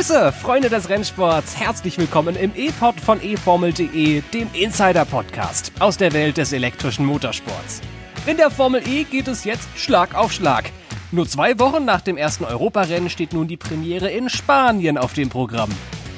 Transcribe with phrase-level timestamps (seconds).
[0.00, 1.60] Grüße, Freunde des Rennsports.
[1.60, 7.82] Herzlich willkommen im E-Pod von eFormel.de, dem Insider-Podcast aus der Welt des elektrischen Motorsports.
[8.26, 10.70] In der Formel E geht es jetzt Schlag auf Schlag.
[11.12, 15.28] Nur zwei Wochen nach dem ersten Europarennen steht nun die Premiere in Spanien auf dem
[15.28, 15.68] Programm.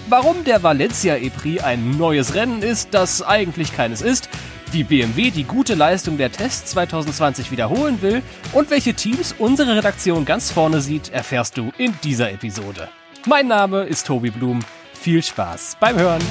[0.08, 4.28] Warum der Valencia E-Prix ein neues Rennen ist, das eigentlich keines ist,
[4.70, 8.22] wie BMW die gute Leistung der Tests 2020 wiederholen will
[8.52, 12.88] und welche Teams unsere Redaktion ganz vorne sieht, erfährst du in dieser Episode.
[13.28, 14.58] Mein Name ist Tobi Blum.
[14.94, 16.22] Viel Spaß beim Hören.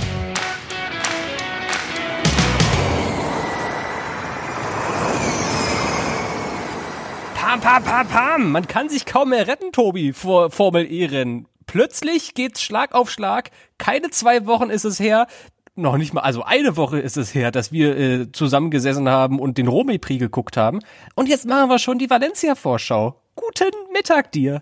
[7.34, 8.52] Pam, pam, pam, pam.
[8.52, 11.48] Man kann sich kaum mehr retten, Tobi, vor Formel E-Rennen.
[11.66, 13.52] Plötzlich geht's Schlag auf Schlag.
[13.78, 15.28] Keine zwei Wochen ist es her.
[15.76, 19.58] Noch nicht mal, also eine Woche ist es her, dass wir äh, zusammengesessen haben und
[19.58, 20.80] den Romy-Prix geguckt haben.
[21.16, 23.16] Und jetzt machen wir schon die Valencia-Vorschau.
[23.36, 24.62] Guten Mittag dir.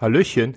[0.00, 0.56] Hallöchen.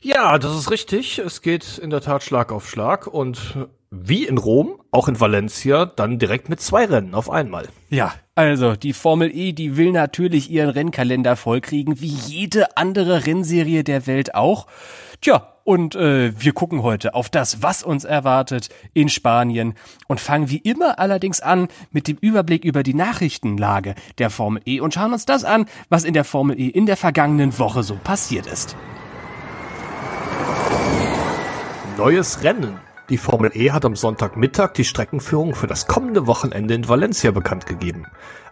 [0.00, 1.18] Ja, das ist richtig.
[1.18, 3.56] Es geht in der Tat Schlag auf Schlag und
[3.90, 7.68] wie in Rom, auch in Valencia, dann direkt mit zwei Rennen auf einmal.
[7.88, 13.84] Ja, also die Formel E, die will natürlich ihren Rennkalender vollkriegen, wie jede andere Rennserie
[13.84, 14.66] der Welt auch.
[15.20, 19.74] Tja, und äh, wir gucken heute auf das, was uns erwartet in Spanien
[20.06, 24.80] und fangen wie immer allerdings an mit dem Überblick über die Nachrichtenlage der Formel E
[24.80, 27.96] und schauen uns das an, was in der Formel E in der vergangenen Woche so
[28.02, 28.76] passiert ist.
[31.98, 32.78] Neues Rennen.
[33.08, 37.66] Die Formel E hat am Sonntagmittag die Streckenführung für das kommende Wochenende in Valencia bekannt
[37.66, 38.06] gegeben.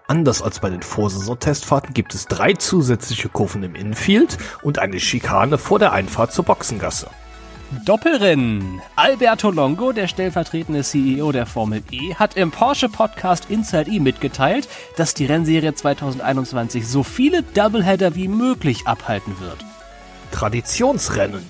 [0.09, 5.59] Anders als bei den Vorsaison-Testfahrten gibt es drei zusätzliche Kurven im Infield und eine Schikane
[5.59, 7.09] vor der Einfahrt zur Boxengasse.
[7.85, 8.83] Doppelrennen.
[8.97, 14.69] Alberto Longo, der stellvertretende CEO der Formel E, hat im Porsche Podcast Inside E mitgeteilt,
[14.97, 19.59] dass die Rennserie 2021 so viele Doubleheader wie möglich abhalten wird.
[20.33, 21.49] Traditionsrennen.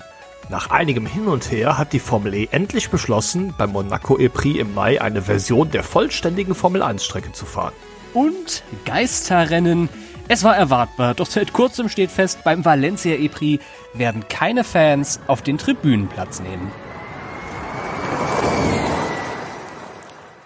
[0.49, 4.73] Nach einigem Hin und Her hat die Formel E endlich beschlossen, beim Monaco E-Prix im
[4.73, 7.73] Mai eine Version der vollständigen Formel 1 Strecke zu fahren.
[8.13, 9.89] Und Geisterrennen.
[10.29, 13.61] Es war erwartbar, doch seit kurzem steht fest, beim Valencia E-Prix
[13.93, 16.71] werden keine Fans auf den Tribünen Platz nehmen.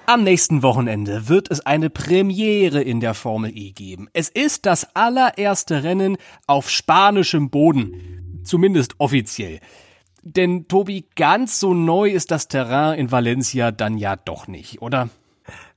[0.07, 4.09] Am nächsten Wochenende wird es eine Premiere in der Formel E geben.
[4.13, 8.41] Es ist das allererste Rennen auf spanischem Boden.
[8.43, 9.59] Zumindest offiziell.
[10.23, 15.09] Denn Tobi, ganz so neu ist das Terrain in Valencia dann ja doch nicht, oder?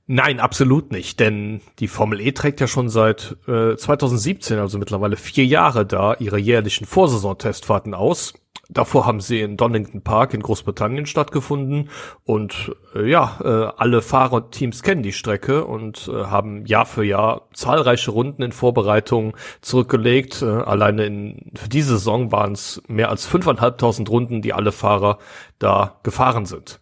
[0.07, 5.17] Nein, absolut nicht, denn die Formel E trägt ja schon seit äh, 2017, also mittlerweile
[5.17, 8.35] vier Jahre da, ihre jährlichen Vorsaison-Testfahrten aus.
[8.69, 11.89] Davor haben sie in Donington Park in Großbritannien stattgefunden
[12.23, 16.85] und äh, ja, äh, alle Fahrer und Teams kennen die Strecke und äh, haben Jahr
[16.85, 20.43] für Jahr zahlreiche Runden in Vorbereitung zurückgelegt.
[20.43, 25.17] Äh, alleine in, für diese Saison waren es mehr als fünfeinhalbtausend Runden, die alle Fahrer
[25.57, 26.79] da gefahren sind.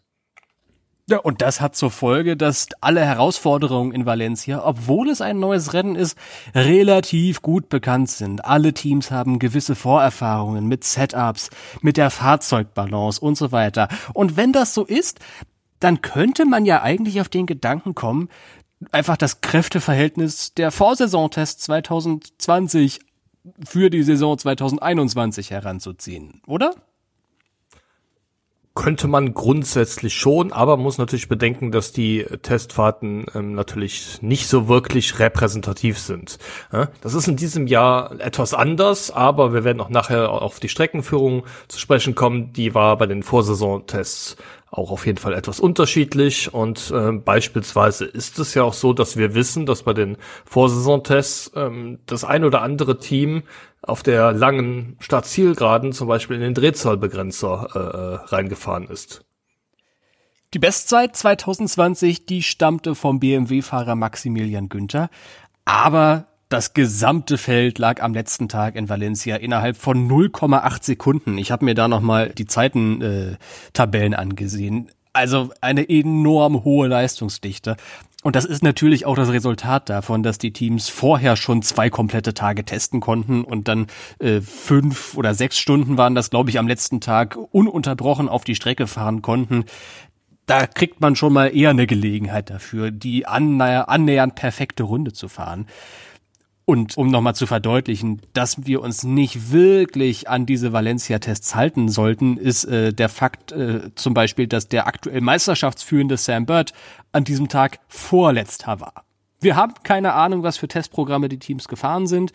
[1.10, 5.74] Ja, und das hat zur Folge, dass alle Herausforderungen in Valencia, obwohl es ein neues
[5.74, 6.18] Rennen ist,
[6.56, 8.46] relativ gut bekannt sind.
[8.46, 11.50] Alle Teams haben gewisse Vorerfahrungen mit Setups,
[11.82, 13.90] mit der Fahrzeugbalance und so weiter.
[14.14, 15.20] Und wenn das so ist,
[15.82, 18.30] dann könnte man ja eigentlich auf den Gedanken kommen,
[18.94, 23.02] einfach das Kräfteverhältnis der Vorsaisontests 2020
[23.66, 26.74] für die Saison 2021 heranzuziehen, oder?
[28.76, 34.68] Könnte man grundsätzlich schon, aber muss natürlich bedenken, dass die Testfahrten ähm, natürlich nicht so
[34.68, 36.40] wirklich repräsentativ sind.
[36.72, 40.70] Ja, das ist in diesem Jahr etwas anders, aber wir werden auch nachher auf die
[40.70, 42.52] Streckenführung zu sprechen kommen.
[42.54, 44.38] Die war bei den Vorsaisontests
[44.74, 49.18] auch auf jeden Fall etwas unterschiedlich und äh, beispielsweise ist es ja auch so, dass
[49.18, 53.44] wir wissen, dass bei den Vorsaisontests ähm, das ein oder andere Team
[53.84, 59.24] auf der langen Startzielgeraden zum Beispiel in den Drehzahlbegrenzer äh, äh reingefahren ist.
[60.56, 65.10] Die Bestzeit 2020, die stammte vom BMW-Fahrer Maximilian Günther,
[65.66, 71.38] aber das gesamte Feld lag am letzten Tag in Valencia innerhalb von 0,8 Sekunden.
[71.38, 74.90] Ich habe mir da nochmal die Zeitentabellen äh, angesehen.
[75.14, 77.76] Also eine enorm hohe Leistungsdichte.
[78.24, 82.34] Und das ist natürlich auch das Resultat davon, dass die Teams vorher schon zwei komplette
[82.34, 83.88] Tage testen konnten und dann
[84.20, 88.56] äh, fünf oder sechs Stunden waren das, glaube ich, am letzten Tag ununterbrochen auf die
[88.56, 89.66] Strecke fahren konnten.
[90.46, 95.68] Da kriegt man schon mal eher eine Gelegenheit dafür, die annähernd perfekte Runde zu fahren.
[96.66, 102.38] Und um nochmal zu verdeutlichen, dass wir uns nicht wirklich an diese Valencia-Tests halten sollten,
[102.38, 106.72] ist äh, der Fakt äh, zum Beispiel, dass der aktuell meisterschaftsführende Sam Bird
[107.12, 109.04] an diesem Tag vorletzter war.
[109.42, 112.32] Wir haben keine Ahnung, was für Testprogramme die Teams gefahren sind.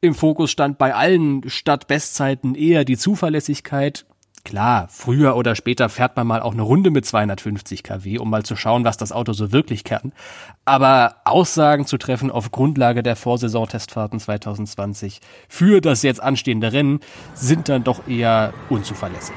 [0.00, 4.06] Im Fokus stand bei allen Stadtbestzeiten eher die Zuverlässigkeit.
[4.44, 8.42] Klar, früher oder später fährt man mal auch eine Runde mit 250 kW, um mal
[8.44, 10.12] zu schauen, was das Auto so wirklich kann.
[10.66, 17.00] Aber Aussagen zu treffen auf Grundlage der Vorsaison-Testfahrten 2020 für das jetzt anstehende Rennen
[17.32, 19.34] sind dann doch eher unzuverlässig.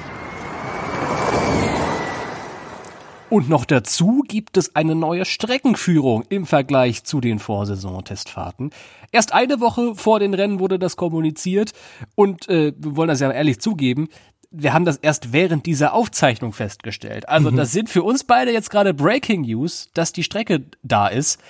[3.29, 8.71] Und noch dazu gibt es eine neue Streckenführung im Vergleich zu den Vorsaison-Testfahrten.
[9.11, 11.73] Erst eine Woche vor den Rennen wurde das kommuniziert
[12.15, 14.07] und äh, wir wollen das ja ehrlich zugeben,
[14.51, 17.27] wir haben das erst während dieser Aufzeichnung festgestellt.
[17.27, 17.57] Also mhm.
[17.57, 21.41] das sind für uns beide jetzt gerade Breaking News, dass die Strecke da ist.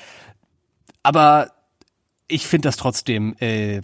[1.04, 1.52] Aber
[2.28, 3.82] ich finde das trotzdem, äh,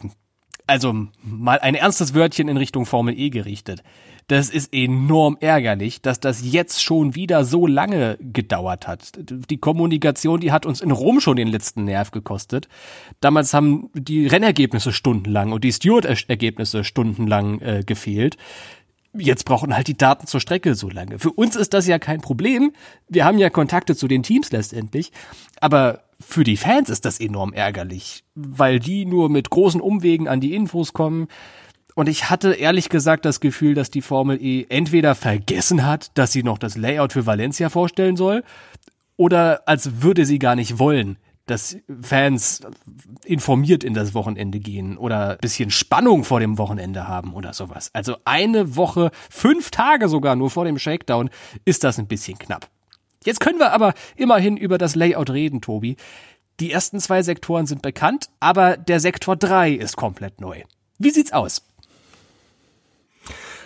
[0.68, 3.84] also mal ein ernstes Wörtchen in Richtung Formel E gerichtet.
[4.28, 9.12] Das ist enorm ärgerlich, dass das jetzt schon wieder so lange gedauert hat.
[9.18, 12.70] Die Kommunikation, die hat uns in Rom schon den letzten Nerv gekostet.
[13.20, 18.38] Damals haben die Rennergebnisse stundenlang und die Stewart-Ergebnisse stundenlang äh, gefehlt
[19.14, 21.20] jetzt brauchen halt die Daten zur Strecke so lange.
[21.20, 22.74] Für uns ist das ja kein Problem.
[23.08, 25.12] Wir haben ja Kontakte zu den Teams letztendlich.
[25.60, 30.42] Aber für die Fans ist das enorm ärgerlich, weil die nur mit großen Umwegen an
[30.42, 31.28] die Infos kommen.
[31.96, 36.32] Und ich hatte ehrlich gesagt das Gefühl, dass die Formel E entweder vergessen hat, dass
[36.32, 38.44] sie noch das Layout für Valencia vorstellen soll,
[39.16, 42.62] oder als würde sie gar nicht wollen, dass Fans
[43.26, 47.90] informiert in das Wochenende gehen oder bisschen Spannung vor dem Wochenende haben oder sowas.
[47.94, 51.30] Also eine Woche, fünf Tage sogar nur vor dem Shakedown
[51.66, 52.70] ist das ein bisschen knapp.
[53.26, 55.98] Jetzt können wir aber immerhin über das Layout reden, Tobi.
[56.60, 60.64] Die ersten zwei Sektoren sind bekannt, aber der Sektor drei ist komplett neu.
[61.00, 61.64] Wie sieht's aus?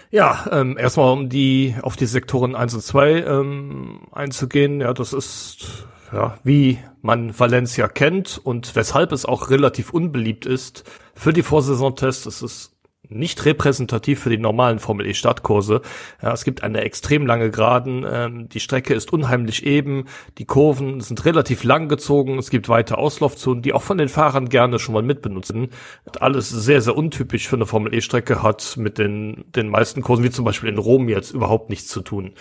[0.09, 4.79] Ja, ähm, erstmal um die auf die Sektoren eins und zwei ähm, einzugehen.
[4.79, 10.89] Ja, das ist ja, wie man Valencia kennt und weshalb es auch relativ unbeliebt ist
[11.13, 12.25] für die Vorsaisontests.
[12.25, 12.76] Es ist
[13.09, 15.81] nicht repräsentativ für die normalen Formel E Startkurse.
[16.21, 20.05] Ja, es gibt eine extrem lange Geraden, ähm, die Strecke ist unheimlich eben,
[20.37, 24.49] die Kurven sind relativ lang gezogen, es gibt weite Auslaufzonen, die auch von den Fahrern
[24.49, 25.69] gerne schon mal mitbenutzen.
[26.19, 30.23] Alles sehr, sehr untypisch für eine Formel E Strecke hat mit den, den meisten Kursen,
[30.23, 32.33] wie zum Beispiel in Rom jetzt überhaupt nichts zu tun.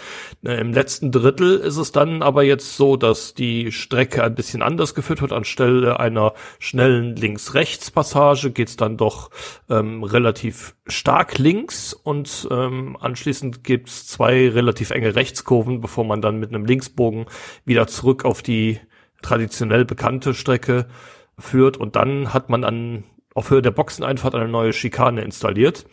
[0.45, 4.63] Äh, Im letzten Drittel ist es dann aber jetzt so, dass die Strecke ein bisschen
[4.63, 5.33] anders geführt wird.
[5.33, 9.31] Anstelle einer schnellen Links-Rechts-Passage geht's dann doch
[9.69, 16.21] ähm, relativ relativ stark links und ähm, anschließend gibt's zwei relativ enge Rechtskurven, bevor man
[16.21, 17.27] dann mit einem Linksbogen
[17.65, 18.81] wieder zurück auf die
[19.23, 20.87] traditionell bekannte Strecke
[21.39, 23.05] führt und dann hat man an
[23.35, 25.85] auf Höhe der Boxeneinfahrt eine neue Schikane installiert.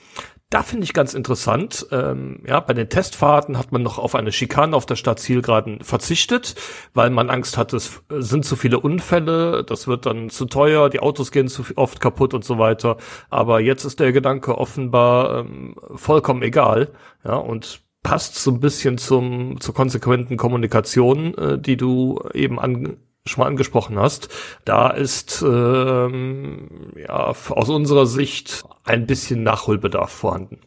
[0.50, 1.88] Da finde ich ganz interessant.
[1.92, 6.54] Ähm, ja, bei den Testfahrten hat man noch auf eine Schikane auf der Stadtzielgeraden verzichtet,
[6.94, 11.00] weil man Angst hatte, es sind zu viele Unfälle, das wird dann zu teuer, die
[11.00, 12.98] Autos gehen zu oft kaputt und so weiter.
[13.32, 16.90] Aber jetzt ist der Gedanke offenbar ähm, vollkommen egal.
[17.24, 22.98] Ja, und passt so ein bisschen zum zur konsequenten Kommunikation, äh, die du eben an
[23.26, 24.28] schon mal angesprochen hast,
[24.66, 30.60] da ist ähm, ja aus unserer Sicht ein bisschen Nachholbedarf vorhanden.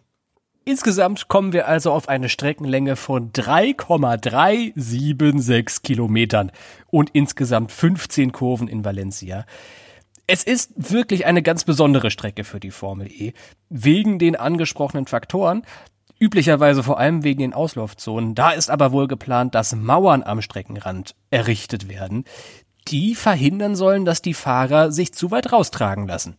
[0.64, 6.50] Insgesamt kommen wir also auf eine Streckenlänge von 3,376 Kilometern
[6.88, 9.46] und insgesamt 15 Kurven in Valencia.
[10.26, 13.32] Es ist wirklich eine ganz besondere Strecke für die Formel E,
[13.68, 15.62] wegen den angesprochenen Faktoren,
[16.18, 18.34] üblicherweise vor allem wegen den Auslaufzonen.
[18.34, 22.24] Da ist aber wohl geplant, dass Mauern am Streckenrand errichtet werden,
[22.88, 26.36] die verhindern sollen, dass die Fahrer sich zu weit raustragen lassen.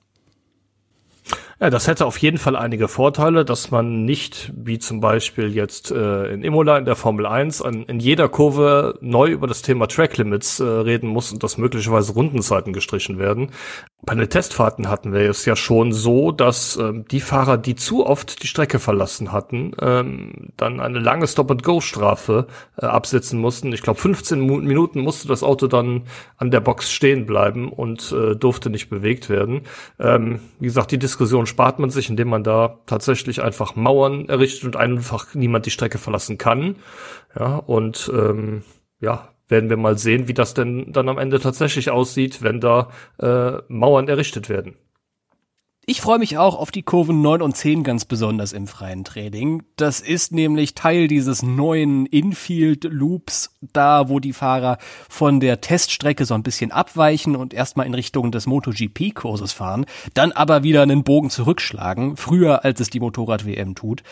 [1.59, 5.89] Ja, das hätte auf jeden Fall einige Vorteile, dass man nicht, wie zum Beispiel jetzt
[5.89, 9.87] äh, in Imola in der Formel 1, an, in jeder Kurve neu über das Thema
[9.87, 13.49] Track Limits äh, reden muss und dass möglicherweise Rundenzeiten gestrichen werden.
[14.03, 18.05] Bei den Testfahrten hatten wir es ja schon so, dass ähm, die Fahrer, die zu
[18.05, 22.45] oft die Strecke verlassen hatten, ähm, dann eine lange Stop-and-Go-Strafe
[22.77, 23.73] äh, absitzen mussten.
[23.73, 26.03] Ich glaube, 15 Minuten musste das Auto dann
[26.37, 29.61] an der Box stehen bleiben und äh, durfte nicht bewegt werden.
[29.99, 34.63] Ähm, wie gesagt, die Diskussion spart man sich, indem man da tatsächlich einfach Mauern errichtet
[34.65, 36.75] und einfach niemand die Strecke verlassen kann.
[37.37, 38.61] Ja, und ähm,
[38.99, 42.89] ja, werden wir mal sehen, wie das denn dann am Ende tatsächlich aussieht, wenn da
[43.19, 44.75] äh, Mauern errichtet werden.
[45.89, 49.63] Ich freue mich auch auf die Kurven 9 und 10 ganz besonders im freien Training.
[49.77, 56.25] Das ist nämlich Teil dieses neuen Infield Loops, da wo die Fahrer von der Teststrecke
[56.25, 60.81] so ein bisschen abweichen und erstmal in Richtung des MotoGP Kurses fahren, dann aber wieder
[60.81, 64.03] einen Bogen zurückschlagen, früher als es die Motorrad WM tut.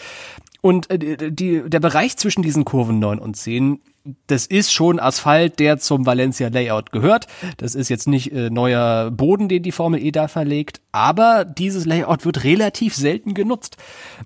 [0.62, 3.82] Und äh, die, der Bereich zwischen diesen Kurven 9 und 10
[4.28, 7.28] das ist schon Asphalt, der zum Valencia Layout gehört.
[7.58, 11.86] Das ist jetzt nicht äh, neuer Boden, den die Formel E da verlegt, aber dieses
[11.86, 13.78] Layout wird relativ selten genutzt.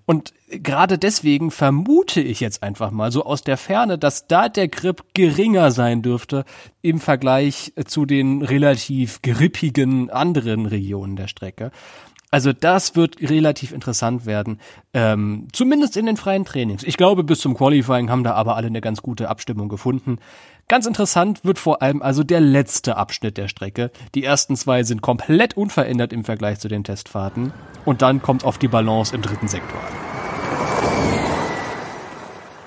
[0.05, 4.67] Und gerade deswegen vermute ich jetzt einfach mal so aus der Ferne, dass da der
[4.67, 6.43] Grip geringer sein dürfte
[6.81, 11.71] im Vergleich zu den relativ grippigen anderen Regionen der Strecke.
[12.31, 14.59] Also das wird relativ interessant werden,
[14.93, 16.83] ähm, zumindest in den freien Trainings.
[16.83, 20.19] Ich glaube, bis zum Qualifying haben da aber alle eine ganz gute Abstimmung gefunden.
[20.67, 23.89] Ganz interessant wird vor allem also der letzte Abschnitt der Strecke.
[24.13, 27.51] Die ersten zwei sind komplett unverändert im Vergleich zu den Testfahrten.
[27.85, 29.79] Und dann kommt auf die Balance im dritten Sektor.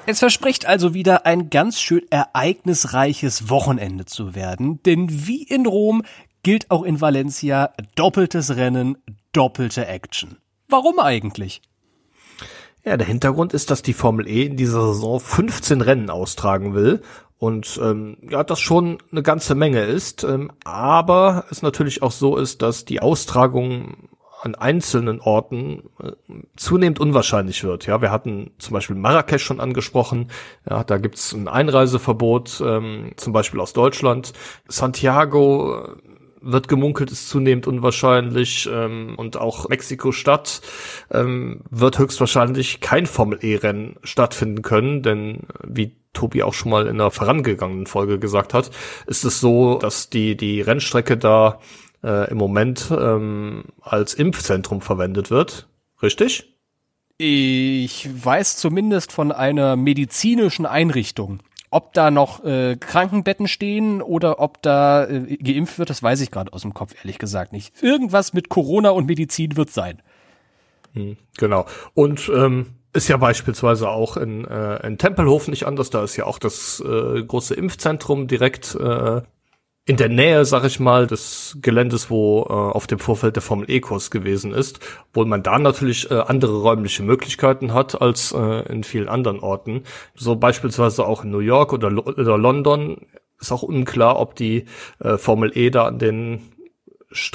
[0.07, 6.03] Es verspricht also wieder ein ganz schön ereignisreiches Wochenende zu werden, denn wie in Rom
[6.43, 8.99] gilt auch in Valencia doppeltes Rennen,
[9.33, 10.39] doppelte Action.
[10.69, 11.63] Warum eigentlich?
[12.85, 17.03] Ja, der Hintergrund ist, dass die Formel E in dieser Saison 15 Rennen austragen will
[17.39, 22.37] und ähm, ja, das schon eine ganze Menge ist, ähm, aber es natürlich auch so
[22.37, 24.09] ist, dass die Austragung
[24.43, 26.13] an einzelnen Orten äh,
[26.57, 27.87] zunehmend unwahrscheinlich wird.
[27.87, 30.31] Ja, wir hatten zum Beispiel Marrakesch schon angesprochen.
[30.69, 34.33] Ja, da gibt's ein Einreiseverbot, ähm, zum Beispiel aus Deutschland.
[34.67, 35.97] Santiago
[36.43, 40.61] wird gemunkelt, ist zunehmend unwahrscheinlich ähm, und auch Mexiko-Stadt
[41.11, 47.11] ähm, wird höchstwahrscheinlich kein Formel-E-Rennen stattfinden können, denn wie Tobi auch schon mal in der
[47.11, 48.71] vorangegangenen Folge gesagt hat,
[49.07, 51.61] ist es so, dass die die Rennstrecke da
[52.03, 55.69] äh, im Moment ähm, als Impfzentrum verwendet wird.
[56.03, 56.53] Richtig?
[57.19, 61.41] Ich weiß zumindest von einer medizinischen Einrichtung.
[61.73, 66.31] Ob da noch äh, Krankenbetten stehen oder ob da äh, geimpft wird, das weiß ich
[66.31, 67.83] gerade aus dem Kopf, ehrlich gesagt nicht.
[67.83, 70.03] Irgendwas mit Corona und Medizin wird sein.
[70.93, 71.65] Hm, genau.
[71.95, 75.89] Und ähm, ist ja beispielsweise auch in, äh, in Tempelhof nicht anders.
[75.89, 79.23] Da ist ja auch das äh, große Impfzentrum direkt äh,
[79.85, 83.69] in der Nähe, sag ich mal, des Geländes, wo äh, auf dem Vorfeld der Formel
[83.69, 88.85] E-Kurs gewesen ist, obwohl man da natürlich äh, andere räumliche Möglichkeiten hat als äh, in
[88.85, 89.83] vielen anderen Orten.
[90.15, 92.99] So beispielsweise auch in New York oder, oder London
[93.41, 94.67] ist auch unklar, ob die
[95.01, 96.53] äh, Formel E da an den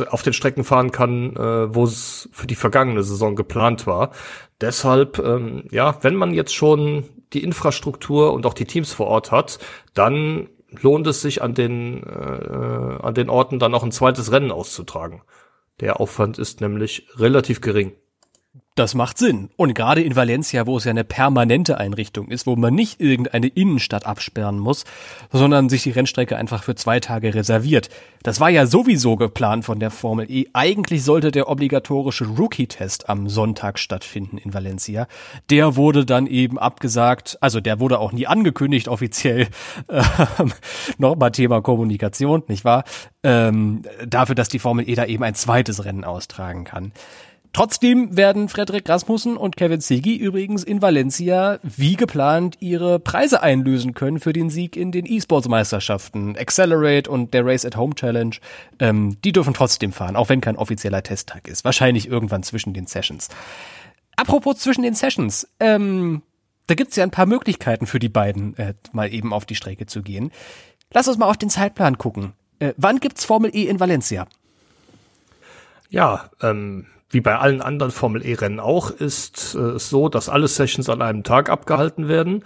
[0.10, 4.10] auf den Strecken fahren kann, äh, wo es für die vergangene Saison geplant war.
[4.60, 9.32] Deshalb, ähm, ja, wenn man jetzt schon die Infrastruktur und auch die Teams vor Ort
[9.32, 9.60] hat,
[9.94, 14.52] dann lohnt es sich an den, äh, an den Orten dann noch ein zweites Rennen
[14.52, 15.22] auszutragen.
[15.80, 17.94] Der Aufwand ist nämlich relativ gering.
[18.78, 19.50] Das macht Sinn.
[19.56, 23.48] Und gerade in Valencia, wo es ja eine permanente Einrichtung ist, wo man nicht irgendeine
[23.48, 24.86] Innenstadt absperren muss,
[25.32, 27.90] sondern sich die Rennstrecke einfach für zwei Tage reserviert.
[28.22, 30.46] Das war ja sowieso geplant von der Formel E.
[30.54, 35.08] Eigentlich sollte der obligatorische Rookie-Test am Sonntag stattfinden in Valencia.
[35.50, 39.48] Der wurde dann eben abgesagt, also der wurde auch nie angekündigt offiziell.
[40.40, 40.52] Ähm,
[40.98, 42.84] Nochmal Thema Kommunikation, nicht wahr?
[43.24, 46.92] Ähm, dafür, dass die Formel E da eben ein zweites Rennen austragen kann.
[47.58, 53.96] Trotzdem werden Frederik Rasmussen und Kevin Sigi übrigens in Valencia wie geplant ihre Preise einlösen
[53.96, 56.38] können für den Sieg in den E-Sports-Meisterschaften.
[56.38, 58.36] Accelerate und der Race at Home Challenge,
[58.78, 61.66] ähm, die dürfen trotzdem fahren, auch wenn kein offizieller Testtag ist.
[61.66, 63.30] Wahrscheinlich irgendwann zwischen den Sessions.
[64.18, 66.22] Apropos zwischen den Sessions, ähm,
[66.68, 69.88] da gibt's ja ein paar Möglichkeiten für die beiden, äh, mal eben auf die Strecke
[69.88, 70.32] zu gehen.
[70.94, 72.34] Lass uns mal auf den Zeitplan gucken.
[72.60, 74.28] Äh, wann gibt's Formel E in Valencia?
[75.90, 80.48] Ja, ähm, wie bei allen anderen Formel E-Rennen auch, ist äh, es so, dass alle
[80.48, 82.44] Sessions an einem Tag abgehalten werden.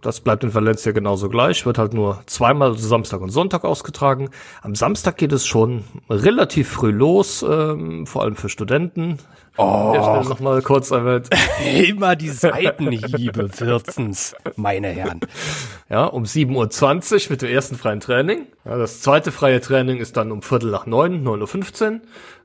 [0.00, 4.30] Das bleibt in Valencia genauso gleich, wird halt nur zweimal also Samstag und Sonntag ausgetragen.
[4.62, 9.18] Am Samstag geht es schon relativ früh los, ähm, vor allem für Studenten.
[9.56, 9.90] Oh.
[9.92, 11.30] Der noch mal kurz erwähnt.
[11.88, 15.20] Immer die Seitenhiebe, Würzens, meine Herren.
[15.88, 18.46] Ja, um 7.20 Uhr mit dem ersten freien Training.
[18.64, 22.00] Ja, das zweite freie Training ist dann um Viertel nach neun, 9.15 Uhr.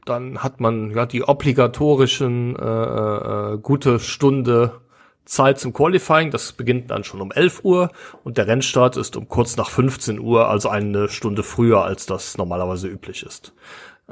[0.06, 4.82] Dann hat man ja die obligatorischen äh, äh, gute Stunde
[5.26, 7.92] Zeit zum Qualifying, das beginnt dann schon um 11 Uhr
[8.24, 12.38] und der Rennstart ist um kurz nach 15 Uhr, also eine Stunde früher, als das
[12.38, 13.54] normalerweise üblich ist.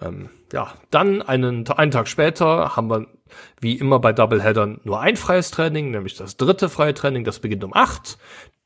[0.02, 3.08] Ähm, ja, dann einen, einen Tag später haben wir
[3.60, 7.64] wie immer bei Doubleheadern nur ein freies Training, nämlich das dritte freie Training, das beginnt
[7.64, 8.18] um 8,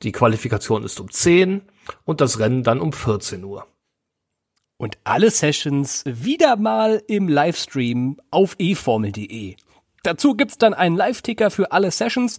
[0.03, 1.61] die Qualifikation ist um 10
[2.05, 3.67] und das Rennen dann um 14 Uhr.
[4.77, 9.55] Und alle Sessions wieder mal im Livestream auf eformel.de.
[10.03, 12.37] Dazu gibt's dann einen Live-Ticker für alle Sessions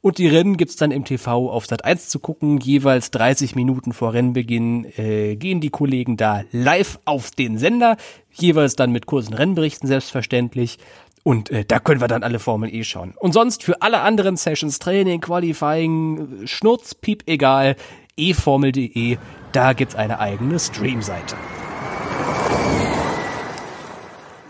[0.00, 2.58] und die Rennen gibt's dann im TV auf Sat 1 zu gucken.
[2.58, 7.96] Jeweils 30 Minuten vor Rennbeginn äh, gehen die Kollegen da live auf den Sender,
[8.32, 10.78] jeweils dann mit kurzen Rennberichten selbstverständlich.
[11.22, 13.14] Und äh, da können wir dann alle Formel E schauen.
[13.16, 17.76] Und sonst für alle anderen Sessions, Training, Qualifying, Schnurz, Piep, egal,
[18.16, 19.18] eformel.de,
[19.52, 21.36] da gibt's eine eigene Streamseite.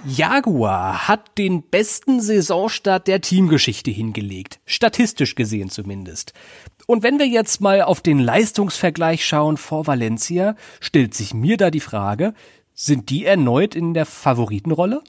[0.07, 6.35] Jaguar hat den besten Saisonstart der Teamgeschichte hingelegt, statistisch gesehen zumindest.
[6.87, 11.71] Und wenn wir jetzt mal auf den Leistungsvergleich schauen vor Valencia, stellt sich mir da
[11.71, 12.35] die Frage,
[12.75, 15.01] sind die erneut in der Favoritenrolle?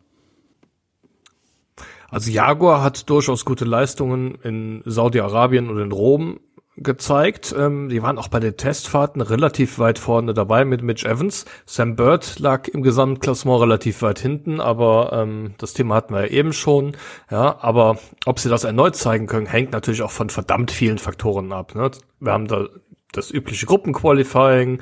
[2.09, 6.39] Also Jaguar hat durchaus gute Leistungen in Saudi-Arabien und in Rom
[6.77, 7.55] gezeigt.
[7.57, 11.45] Ähm, die waren auch bei den Testfahrten relativ weit vorne dabei mit Mitch Evans.
[11.65, 16.31] Sam Bird lag im Gesamtklassement relativ weit hinten, aber ähm, das Thema hatten wir ja
[16.31, 16.95] eben schon.
[17.31, 21.51] Ja, aber ob sie das erneut zeigen können, hängt natürlich auch von verdammt vielen Faktoren
[21.51, 21.75] ab.
[21.75, 21.91] Ne?
[22.19, 22.67] Wir haben da
[23.11, 24.81] das übliche Gruppenqualifying,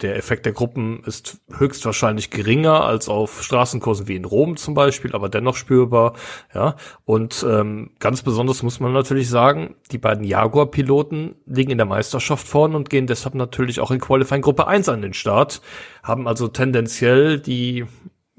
[0.00, 5.14] der Effekt der Gruppen ist höchstwahrscheinlich geringer als auf Straßenkursen wie in Rom zum Beispiel,
[5.14, 6.14] aber dennoch spürbar.
[6.54, 11.86] Ja, und ähm, ganz besonders muss man natürlich sagen, die beiden Jaguar-Piloten liegen in der
[11.86, 15.60] Meisterschaft vorn und gehen deshalb natürlich auch in Qualifying Gruppe 1 an den Start,
[16.02, 17.84] haben also tendenziell die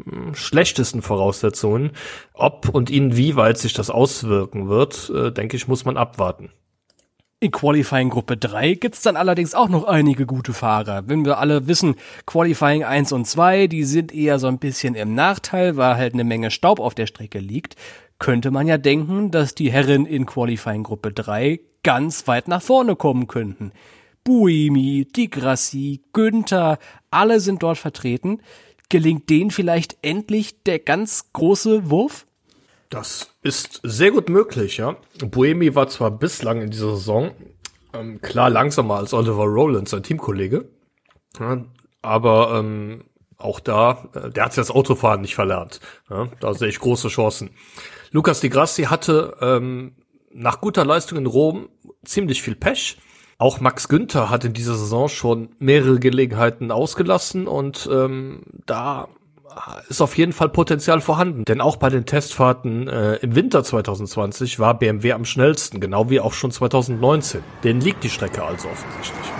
[0.04, 1.92] hm, schlechtesten Voraussetzungen.
[2.34, 6.52] Ob und inwieweit sich das auswirken wird, äh, denke ich, muss man abwarten.
[7.44, 11.10] In Qualifying Gruppe 3 gibt's dann allerdings auch noch einige gute Fahrer.
[11.10, 11.96] Wenn wir alle wissen,
[12.26, 16.24] Qualifying 1 und 2, die sind eher so ein bisschen im Nachteil, weil halt eine
[16.24, 17.76] Menge Staub auf der Strecke liegt,
[18.18, 22.96] könnte man ja denken, dass die Herren in Qualifying Gruppe 3 ganz weit nach vorne
[22.96, 23.74] kommen könnten.
[24.24, 26.80] Buimi, Di Grassi, Günther,
[27.12, 28.40] alle sind dort vertreten.
[28.88, 32.26] Gelingt denen vielleicht endlich der ganz große Wurf?
[32.94, 34.98] Das ist sehr gut möglich, ja.
[35.18, 37.32] Buemi war zwar bislang in dieser Saison
[37.94, 40.70] ähm, klar langsamer als Oliver Rowland, sein Teamkollege,
[41.40, 41.66] ja,
[42.04, 43.06] aber ähm,
[43.38, 45.80] auch da, äh, der hat das Autofahren nicht verlernt.
[46.08, 47.50] Ja, da sehe ich große Chancen.
[48.12, 49.96] Lukas Di Grassi hatte ähm,
[50.32, 51.70] nach guter Leistung in Rom
[52.06, 52.98] ziemlich viel Pech.
[53.40, 59.08] Auch Max Günther hat in dieser Saison schon mehrere Gelegenheiten ausgelassen und ähm, da
[59.90, 61.46] ist auf jeden Fall Potenzial vorhanden.
[61.46, 66.20] Denn auch bei den Testfahrten äh, im Winter 2020 war BMW am schnellsten, genau wie
[66.20, 67.44] auch schon 2019.
[67.64, 69.32] Denen liegt die Strecke also offensichtlich.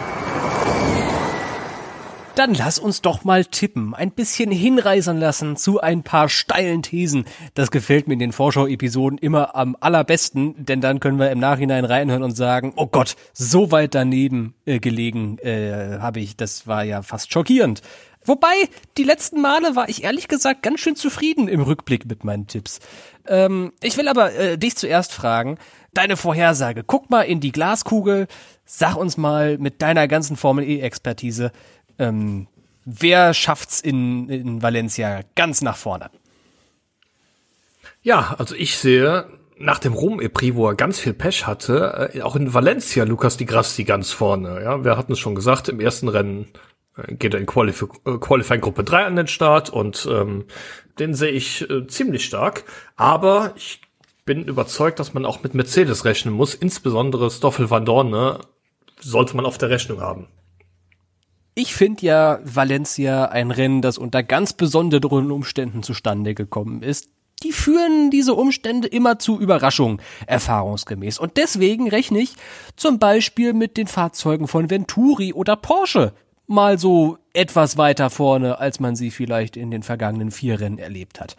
[2.36, 7.26] Dann lass uns doch mal tippen, ein bisschen hinreisern lassen zu ein paar steilen Thesen.
[7.54, 11.86] Das gefällt mir in den Vorschau-Episoden immer am allerbesten, denn dann können wir im Nachhinein
[11.86, 16.84] reinhören und sagen, oh Gott, so weit daneben äh, gelegen äh, habe ich, das war
[16.84, 17.84] ja fast schockierend.
[18.26, 18.54] Wobei,
[18.98, 22.80] die letzten Male war ich ehrlich gesagt ganz schön zufrieden im Rückblick mit meinen Tipps.
[23.28, 25.58] Ähm, ich will aber äh, dich zuerst fragen,
[25.94, 26.84] deine Vorhersage.
[26.84, 28.28] Guck mal in die Glaskugel,
[28.66, 31.52] sag uns mal mit deiner ganzen Formel E-Expertise,
[32.00, 32.48] ähm,
[32.86, 36.10] wer schafft's in, in Valencia ganz nach vorne?
[38.02, 39.26] Ja, also ich sehe
[39.58, 43.46] nach dem Rom-Epri, wo er ganz viel Pech hatte, äh, auch in Valencia Lukas Di
[43.46, 44.62] Grassi ganz vorne.
[44.62, 46.48] Ja, wir hatten es schon gesagt, im ersten Rennen
[47.08, 50.46] geht er in Qualif äh, Qualifying Gruppe 3 an den Start und ähm,
[51.00, 52.64] den sehe ich äh, ziemlich stark.
[52.96, 53.82] Aber ich
[54.26, 56.54] bin überzeugt, dass man auch mit Mercedes rechnen muss.
[56.54, 58.38] Insbesondere Stoffel van Dorn
[59.00, 60.28] sollte man auf der Rechnung haben.
[61.56, 67.10] Ich finde ja Valencia ein Rennen, das unter ganz besonderen Umständen zustande gekommen ist.
[67.44, 71.20] Die führen diese Umstände immer zu Überraschungen, erfahrungsgemäß.
[71.20, 72.36] Und deswegen rechne ich
[72.76, 76.14] zum Beispiel mit den Fahrzeugen von Venturi oder Porsche
[76.48, 81.20] mal so etwas weiter vorne, als man sie vielleicht in den vergangenen vier Rennen erlebt
[81.20, 81.36] hat.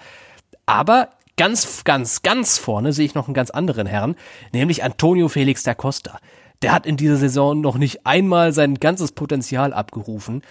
[0.67, 4.17] Aber ganz, ganz, ganz vorne sehe ich noch einen ganz anderen Herrn,
[4.53, 6.19] nämlich Antonio Felix da Costa.
[6.63, 10.43] Der hat in dieser Saison noch nicht einmal sein ganzes Potenzial abgerufen.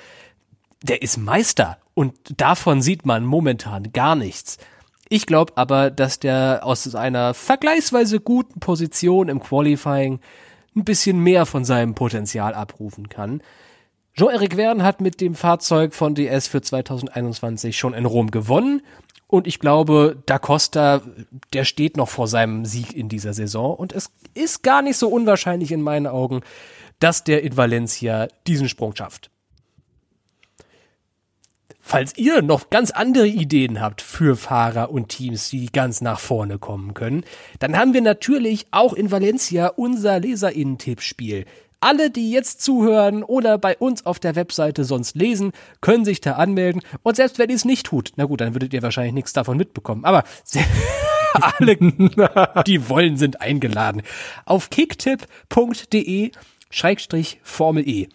[0.83, 4.57] Der ist Meister und davon sieht man momentan gar nichts.
[5.09, 10.19] Ich glaube aber, dass der aus einer vergleichsweise guten Position im Qualifying
[10.75, 13.41] ein bisschen mehr von seinem Potenzial abrufen kann.
[14.15, 18.83] Jean-Eric Verne hat mit dem Fahrzeug von DS für 2021 schon in Rom gewonnen.
[19.25, 21.01] Und ich glaube, Da Costa,
[21.53, 23.75] der steht noch vor seinem Sieg in dieser Saison.
[23.75, 26.41] Und es ist gar nicht so unwahrscheinlich in meinen Augen,
[26.99, 29.31] dass der in Valencia diesen Sprung schafft.
[31.79, 36.59] Falls ihr noch ganz andere Ideen habt für Fahrer und Teams, die ganz nach vorne
[36.59, 37.25] kommen können,
[37.59, 41.45] dann haben wir natürlich auch in Valencia unser Leserinnen-Tippspiel.
[41.83, 46.33] Alle, die jetzt zuhören oder bei uns auf der Webseite sonst lesen, können sich da
[46.33, 46.81] anmelden.
[47.01, 49.57] Und selbst wenn ihr es nicht tut, na gut, dann würdet ihr wahrscheinlich nichts davon
[49.57, 50.05] mitbekommen.
[50.05, 50.23] Aber
[51.33, 51.75] alle,
[52.65, 54.01] die wollen, sind eingeladen.
[54.45, 56.31] Auf kicktipp.de
[56.69, 58.07] Schrägstrich Formel E.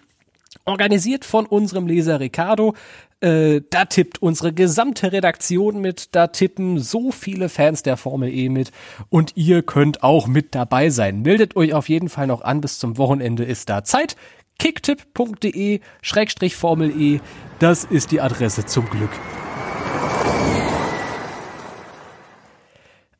[0.64, 2.74] Organisiert von unserem Leser Ricardo.
[3.20, 8.48] Äh, da tippt unsere gesamte Redaktion mit, da tippen so viele Fans der Formel E
[8.48, 8.70] mit
[9.08, 11.22] und ihr könnt auch mit dabei sein.
[11.22, 14.14] Meldet euch auf jeden Fall noch an, bis zum Wochenende ist da Zeit.
[14.60, 17.20] kicktipp.de Schrägstrich Formel E,
[17.58, 19.10] das ist die Adresse zum Glück.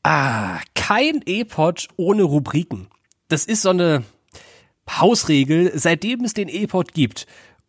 [0.04, 2.86] Ah, kein E-Pod ohne Rubriken.
[3.26, 4.04] Das ist so eine
[4.88, 7.26] Hausregel, seitdem es den E-Pod gibt.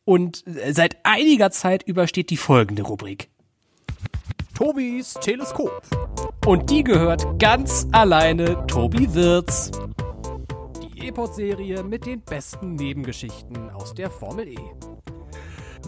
[0.09, 3.29] Und seit einiger Zeit übersteht die folgende Rubrik.
[4.55, 5.83] Tobis Teleskop.
[6.47, 9.69] Und die gehört ganz alleine Tobi Wirz.
[10.81, 14.57] Die E-Pod-Serie mit den besten Nebengeschichten aus der Formel E.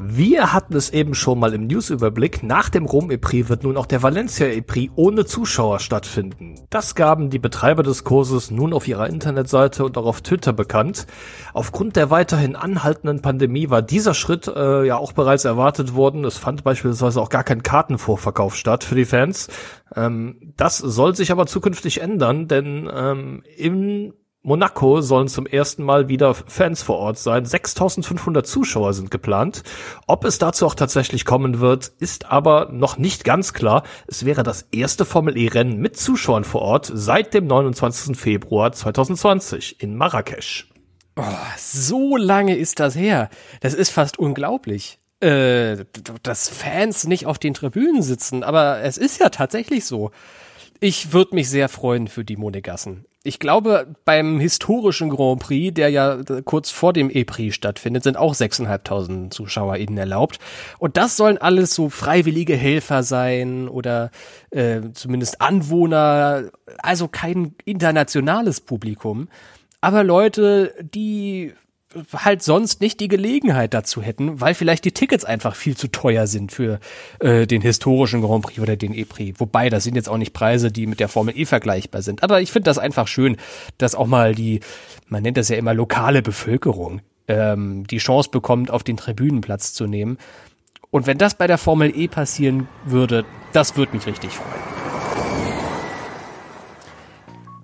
[0.03, 2.41] Wir hatten es eben schon mal im Newsüberblick.
[2.41, 6.55] Nach dem Rom-Epris wird nun auch der Valencia-Epris ohne Zuschauer stattfinden.
[6.71, 11.05] Das gaben die Betreiber des Kurses nun auf ihrer Internetseite und auch auf Twitter bekannt.
[11.53, 16.25] Aufgrund der weiterhin anhaltenden Pandemie war dieser Schritt äh, ja auch bereits erwartet worden.
[16.25, 19.49] Es fand beispielsweise auch gar kein Kartenvorverkauf statt für die Fans.
[19.95, 26.07] Ähm, das soll sich aber zukünftig ändern, denn ähm, im Monaco sollen zum ersten Mal
[26.07, 27.45] wieder Fans vor Ort sein.
[27.45, 29.61] 6500 Zuschauer sind geplant.
[30.07, 33.83] Ob es dazu auch tatsächlich kommen wird, ist aber noch nicht ganz klar.
[34.07, 38.17] Es wäre das erste Formel E-Rennen mit Zuschauern vor Ort seit dem 29.
[38.17, 40.69] Februar 2020 in Marrakesch.
[41.17, 41.23] Oh,
[41.57, 43.29] so lange ist das her.
[43.59, 44.97] Das ist fast unglaublich.
[45.19, 45.85] Äh,
[46.23, 50.09] dass Fans nicht auf den Tribünen sitzen, aber es ist ja tatsächlich so.
[50.81, 55.89] Ich würde mich sehr freuen für die Monegassen ich glaube, beim historischen Grand Prix, der
[55.89, 60.39] ja kurz vor dem E-Prix stattfindet, sind auch 6.500 ZuschauerInnen erlaubt.
[60.79, 64.09] Und das sollen alles so freiwillige Helfer sein oder
[64.49, 69.27] äh, zumindest Anwohner, also kein internationales Publikum.
[69.81, 71.53] Aber Leute, die
[72.13, 76.27] halt sonst nicht die Gelegenheit dazu hätten, weil vielleicht die Tickets einfach viel zu teuer
[76.27, 76.79] sind für
[77.19, 79.39] äh, den historischen Grand Prix oder den E-Prix.
[79.39, 82.23] Wobei, das sind jetzt auch nicht Preise, die mit der Formel E vergleichbar sind.
[82.23, 83.37] Aber ich finde das einfach schön,
[83.77, 84.61] dass auch mal die,
[85.07, 89.73] man nennt das ja immer lokale Bevölkerung, ähm, die Chance bekommt, auf den Tribünen Platz
[89.73, 90.17] zu nehmen.
[90.89, 94.80] Und wenn das bei der Formel E passieren würde, das würde mich richtig freuen.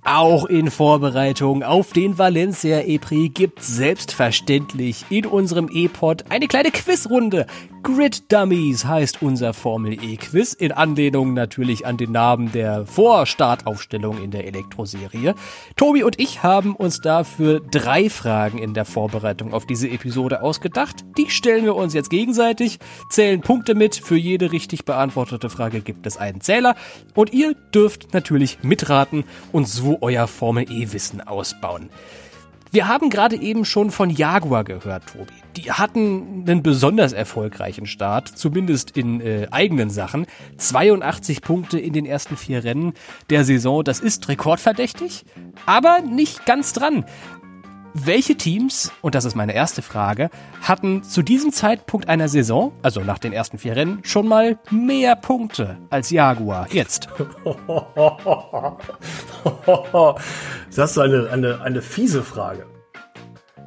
[0.09, 7.45] Auch in Vorbereitung auf den Valencia E-Prix gibt selbstverständlich in unserem E-Pod eine kleine Quizrunde.
[7.87, 14.29] Grid Dummies heißt unser Formel E-Quiz, in Anlehnung natürlich an den Namen der Vorstartaufstellung in
[14.29, 15.35] der Elektroserie.
[15.77, 21.05] Tobi und ich haben uns dafür drei Fragen in der Vorbereitung auf diese Episode ausgedacht.
[21.17, 23.95] Die stellen wir uns jetzt gegenseitig, zählen Punkte mit.
[23.95, 26.75] Für jede richtig beantwortete Frage gibt es einen Zähler.
[27.15, 29.23] Und ihr dürft natürlich mitraten
[29.53, 31.89] und so euer Formel E-Wissen ausbauen.
[32.71, 35.33] Wir haben gerade eben schon von Jaguar gehört, Tobi.
[35.55, 40.27] Die hatten einen besonders erfolgreichen Start, zumindest in äh, eigenen Sachen.
[40.57, 42.93] 82 Punkte in den ersten vier Rennen
[43.29, 45.25] der Saison, das ist rekordverdächtig,
[45.65, 47.05] aber nicht ganz dran.
[48.05, 50.29] Welche Teams, und das ist meine erste Frage,
[50.61, 55.15] hatten zu diesem Zeitpunkt einer Saison, also nach den ersten vier Rennen, schon mal mehr
[55.15, 57.07] Punkte als Jaguar jetzt?
[60.75, 62.67] Das ist eine, eine, eine fiese Frage.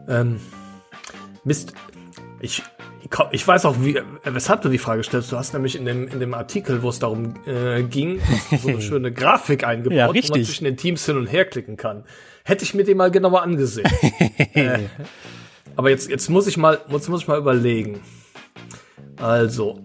[0.07, 0.39] Ähm,
[1.43, 1.73] Mist,
[2.41, 2.63] ich,
[3.33, 5.33] ich weiß auch, wie, weshalb du die Frage stellst.
[5.33, 8.21] Du hast nämlich in dem, in dem Artikel, wo es darum äh, ging,
[8.63, 11.77] so eine schöne Grafik eingebaut, ja, wo man zwischen den Teams hin und her klicken
[11.77, 12.05] kann.
[12.45, 13.91] Hätte ich mir den mal genauer angesehen.
[14.55, 14.81] äh,
[15.77, 18.01] aber jetzt, jetzt muss ich mal, muss, muss ich mal überlegen.
[19.17, 19.81] Also,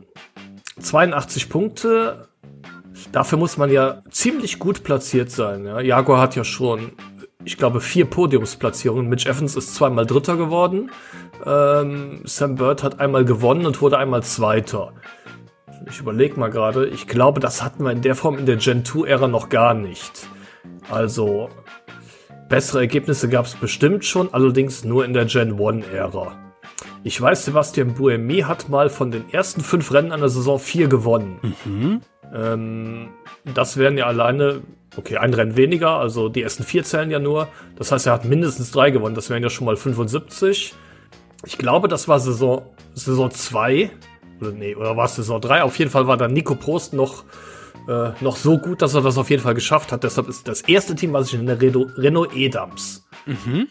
[0.80, 2.28] 82 Punkte.
[3.12, 5.66] Dafür muss man ja ziemlich gut platziert sein.
[5.66, 5.80] Ja?
[5.82, 6.94] Jaguar hat ja schon,
[7.44, 9.08] ich glaube, vier Podiumsplatzierungen.
[9.08, 10.92] Mitch Evans ist zweimal Dritter geworden.
[11.46, 14.94] Ähm, Sam Bird hat einmal gewonnen und wurde einmal Zweiter.
[15.90, 16.88] Ich überlege mal gerade.
[16.88, 20.28] Ich glaube, das hatten wir in der Form in der Gen 2-Ära noch gar nicht.
[20.90, 21.50] Also,
[22.50, 26.38] bessere Ergebnisse gab es bestimmt schon, allerdings nur in der Gen 1-Ära.
[27.04, 30.88] Ich weiß, Sebastian Buemi hat mal von den ersten fünf Rennen an der Saison vier
[30.88, 31.40] gewonnen.
[31.64, 32.02] Mhm.
[32.34, 33.10] Ähm,
[33.54, 34.62] das wären ja alleine,
[34.98, 37.48] okay, ein Rennen weniger, also die ersten vier zählen ja nur.
[37.76, 40.74] Das heißt, er hat mindestens drei gewonnen, das wären ja schon mal 75.
[41.46, 43.92] Ich glaube, das war Saison, Saison 2.
[44.42, 45.64] Oder nee, oder war es Saison 3?
[45.64, 47.24] Auf jeden Fall war dann Nico Prost noch,
[47.88, 50.04] äh, noch so gut, dass er das auf jeden Fall geschafft hat.
[50.04, 53.08] Deshalb ist das erste Team, was ich in der Renault Edams.
[53.26, 53.68] Mhm.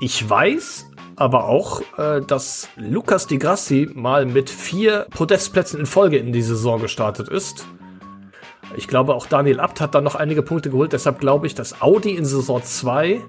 [0.00, 6.16] Ich weiß aber auch, äh, dass Lucas Di Grassi mal mit vier Podestplätzen in Folge
[6.16, 7.66] in die Saison gestartet ist.
[8.76, 10.92] Ich glaube, auch Daniel Abt hat dann noch einige Punkte geholt.
[10.92, 13.20] Deshalb glaube ich, dass Audi in Saison 2,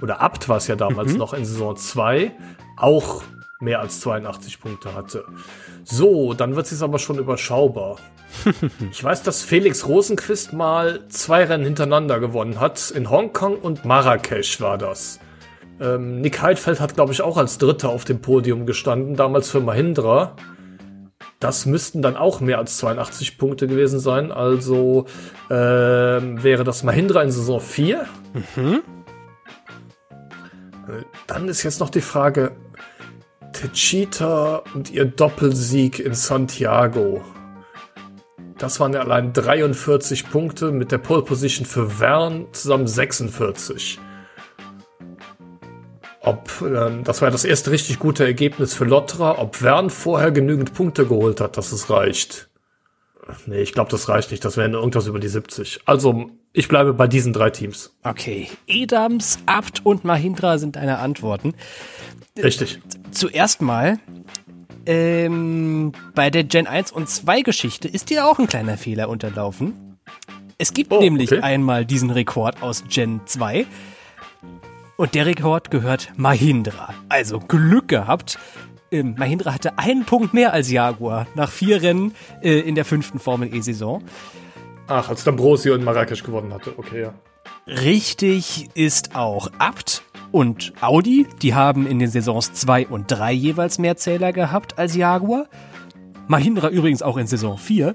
[0.00, 1.18] oder Abt war es ja damals mhm.
[1.18, 2.32] noch in Saison 2,
[2.76, 3.22] auch
[3.60, 5.24] mehr als 82 Punkte hatte.
[5.84, 7.96] So, dann wird es aber schon überschaubar.
[8.90, 12.90] ich weiß, dass Felix Rosenquist mal zwei Rennen hintereinander gewonnen hat.
[12.90, 15.20] In Hongkong und Marrakesch war das.
[15.80, 19.60] Ähm, Nick Heidfeld hat, glaube ich, auch als Dritter auf dem Podium gestanden, damals für
[19.60, 20.36] Mahindra.
[21.40, 24.30] das müssten dann auch mehr als 82 Punkte gewesen sein.
[24.30, 25.06] Also
[25.50, 28.06] ähm, wäre das Mahindra in Saison 4.
[28.54, 28.82] Mhm.
[30.88, 32.52] Äh, dann ist jetzt noch die Frage,
[33.52, 37.22] Techita und ihr Doppelsieg in Santiago.
[38.62, 43.98] Das waren ja allein 43 Punkte mit der Pole Position für Vern zusammen 46.
[46.20, 50.74] Ob, ähm, das war das erste richtig gute Ergebnis für Lottra, ob Vern vorher genügend
[50.74, 52.50] Punkte geholt hat, dass es reicht.
[53.46, 54.44] Nee, ich glaube, das reicht nicht.
[54.44, 55.80] Das wären irgendwas über die 70.
[55.86, 57.96] Also, ich bleibe bei diesen drei Teams.
[58.04, 58.48] Okay.
[58.68, 61.54] Edams, Abt und Mahindra sind deine Antworten.
[62.40, 62.80] Richtig.
[63.10, 63.98] Zuerst mal,
[64.86, 69.98] ähm, bei der Gen 1 und 2 Geschichte ist dir auch ein kleiner Fehler unterlaufen.
[70.58, 71.42] Es gibt oh, nämlich okay.
[71.42, 73.66] einmal diesen Rekord aus Gen 2.
[74.96, 76.94] Und der Rekord gehört Mahindra.
[77.08, 78.38] Also Glück gehabt.
[78.90, 83.18] Ähm, Mahindra hatte einen Punkt mehr als Jaguar nach vier Rennen äh, in der fünften
[83.18, 84.04] Formel E-Saison.
[84.86, 86.74] Ach, als D'Ambrosio in Marrakesch gewonnen hatte.
[86.76, 87.14] Okay, ja.
[87.66, 90.02] Richtig ist auch Abt
[90.32, 94.96] und Audi, die haben in den Saisons 2 und 3 jeweils mehr Zähler gehabt als
[94.96, 95.46] Jaguar.
[96.26, 97.94] Mahindra übrigens auch in Saison 4.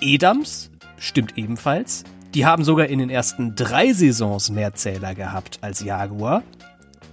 [0.00, 2.04] Edams stimmt ebenfalls.
[2.34, 6.42] Die haben sogar in den ersten drei Saisons mehr Zähler gehabt als Jaguar.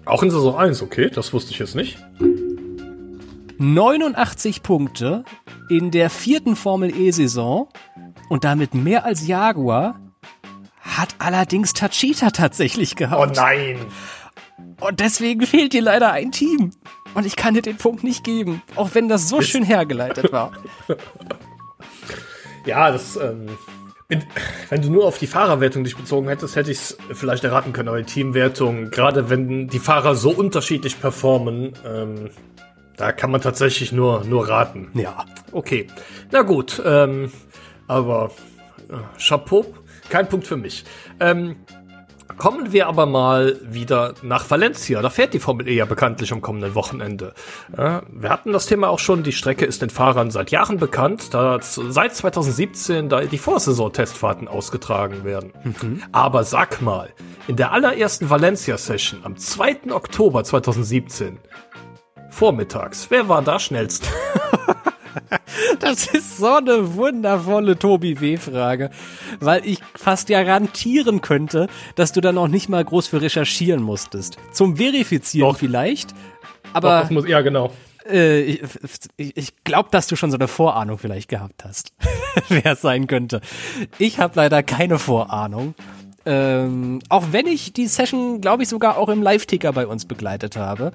[0.05, 1.97] Auch in Saison 1, okay, das wusste ich jetzt nicht.
[3.57, 5.23] 89 Punkte
[5.69, 7.69] in der vierten Formel E-Saison
[8.29, 9.99] und damit mehr als Jaguar
[10.97, 13.21] hat allerdings Tachita tatsächlich gehabt.
[13.21, 13.79] Oh nein.
[14.79, 16.71] Und deswegen fehlt dir leider ein Team.
[17.13, 20.51] Und ich kann dir den Punkt nicht geben, auch wenn das so schön hergeleitet war.
[22.65, 23.47] ja, das, ähm,
[24.69, 27.89] wenn du nur auf die Fahrerwertung dich bezogen hättest, hätte ich es vielleicht erraten können,
[27.89, 32.29] aber die Teamwertung, gerade wenn die Fahrer so unterschiedlich performen, ähm,
[32.97, 34.89] da kann man tatsächlich nur, nur raten.
[34.93, 35.25] Ja.
[35.51, 35.87] Okay.
[36.31, 37.31] Na gut, ähm,
[37.87, 38.31] aber
[38.89, 39.65] äh, Chapeau
[40.13, 40.85] kein Punkt für mich.
[41.19, 41.55] Ähm,
[42.37, 45.01] kommen wir aber mal wieder nach Valencia.
[45.01, 47.33] Da fährt die Formel E ja bekanntlich am kommenden Wochenende.
[47.75, 49.23] Wir hatten das Thema auch schon.
[49.23, 55.23] Die Strecke ist den Fahrern seit Jahren bekannt, da seit 2017 da die Vorsaison-Testfahrten ausgetragen
[55.23, 55.51] werden.
[55.63, 56.03] Mhm.
[56.11, 57.09] Aber sag mal,
[57.47, 59.91] in der allerersten Valencia-Session am 2.
[59.91, 61.39] Oktober 2017,
[62.29, 64.07] vormittags, wer war da schnellst?
[65.79, 68.89] Das ist so eine wundervolle Tobi W-Frage,
[69.39, 74.37] weil ich fast garantieren könnte, dass du dann auch nicht mal groß für recherchieren musstest.
[74.51, 75.57] Zum Verifizieren Doch.
[75.57, 76.13] vielleicht,
[76.73, 76.89] aber.
[76.89, 77.71] Doch, das muss, ja, genau.
[78.09, 78.61] Äh, ich
[79.17, 81.93] ich glaube, dass du schon so eine Vorahnung vielleicht gehabt hast,
[82.49, 83.41] wer es sein könnte.
[83.97, 85.75] Ich habe leider keine Vorahnung.
[86.25, 90.55] Ähm, auch wenn ich die Session, glaube ich, sogar auch im Live-Ticker bei uns begleitet
[90.55, 90.93] habe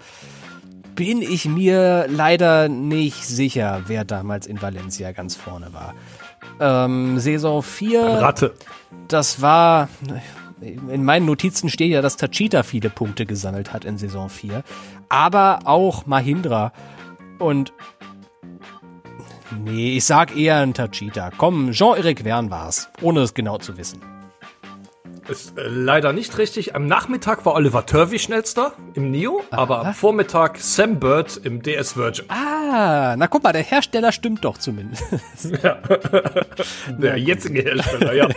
[0.99, 5.95] bin ich mir leider nicht sicher, wer damals in Valencia ganz vorne war.
[6.59, 8.03] Ähm, Saison 4.
[8.03, 8.55] Ratte.
[9.07, 9.89] Das war.
[10.61, 14.65] In meinen Notizen steht ja, dass Tachita viele Punkte gesammelt hat in Saison 4.
[15.09, 16.73] Aber auch Mahindra.
[17.39, 17.73] Und.
[19.57, 21.31] Nee, ich sag eher ein Tachita.
[21.39, 22.91] Komm, Jean-Eric Vern war's.
[23.03, 24.18] Ohne es genau zu wissen.
[25.29, 26.75] Ist äh, leider nicht richtig.
[26.75, 29.61] Am Nachmittag war Oliver Turvey schnellster im Neo, Aha.
[29.61, 32.25] aber am Vormittag Sam Bird im DS Virgin.
[32.29, 35.05] Ah, na guck mal, der Hersteller stimmt doch zumindest.
[35.63, 35.79] Ja.
[36.89, 38.29] der jetzige Hersteller, ja.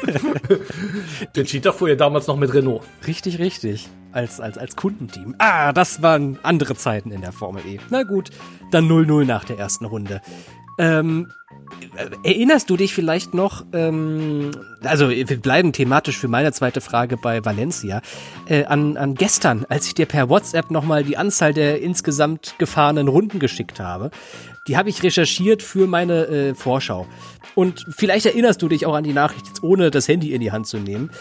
[1.35, 2.83] der Cheetah fuhr ja damals noch mit Renault.
[3.05, 3.89] Richtig, richtig.
[4.11, 5.35] Als, als, als Kundenteam.
[5.37, 7.79] Ah, das waren andere Zeiten in der Formel E.
[7.89, 8.29] Na gut,
[8.71, 10.21] dann 0-0 nach der ersten Runde.
[10.81, 11.27] Ähm,
[12.23, 14.49] erinnerst du dich vielleicht noch, ähm,
[14.83, 18.01] also wir bleiben thematisch für meine zweite Frage bei Valencia,
[18.47, 23.07] äh, an, an gestern, als ich dir per WhatsApp nochmal die Anzahl der insgesamt gefahrenen
[23.07, 24.09] Runden geschickt habe.
[24.67, 27.05] Die habe ich recherchiert für meine äh, Vorschau.
[27.53, 30.51] Und vielleicht erinnerst du dich auch an die Nachricht, jetzt ohne das Handy in die
[30.51, 31.11] Hand zu nehmen.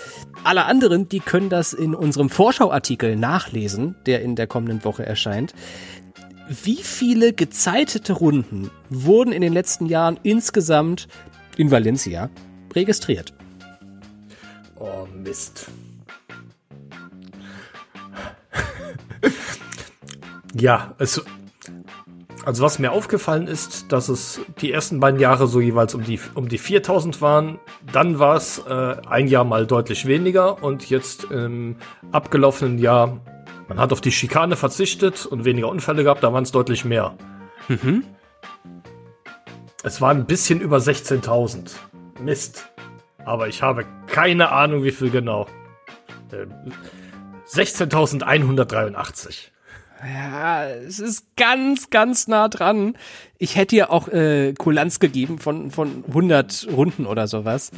[0.43, 5.53] Alle anderen, die können das in unserem Vorschauartikel nachlesen, der in der kommenden Woche erscheint
[6.51, 11.07] wie viele gezeitete Runden wurden in den letzten Jahren insgesamt
[11.57, 12.29] in Valencia
[12.75, 13.33] registriert?
[14.77, 15.69] Oh Mist.
[20.55, 21.23] ja, es,
[22.45, 26.19] also was mir aufgefallen ist, dass es die ersten beiden Jahre so jeweils um die,
[26.35, 27.61] um die 4000 waren.
[27.93, 31.77] Dann war es äh, ein Jahr mal deutlich weniger und jetzt im
[32.11, 33.21] abgelaufenen Jahr
[33.71, 37.15] man hat auf die Schikane verzichtet und weniger Unfälle gehabt, da waren es deutlich mehr.
[37.69, 38.03] Mhm.
[39.85, 41.71] Es waren ein bisschen über 16.000.
[42.21, 42.69] Mist.
[43.25, 45.47] Aber ich habe keine Ahnung, wie viel genau.
[46.33, 46.47] Äh,
[47.49, 49.51] 16.183.
[50.03, 52.97] Ja, es ist ganz, ganz nah dran.
[53.39, 57.71] Ich hätte dir auch äh, Kulanz gegeben von, von 100 Runden oder sowas.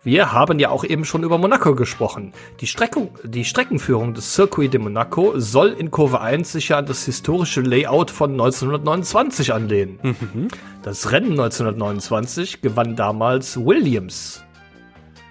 [0.05, 2.33] Wir haben ja auch eben schon über Monaco gesprochen.
[2.59, 6.85] Die, Streckung, die Streckenführung des Circuit de Monaco soll in Kurve 1 sich ja an
[6.85, 9.99] das historische Layout von 1929 anlehnen.
[10.03, 10.47] Mhm.
[10.81, 14.43] Das Rennen 1929 gewann damals Williams.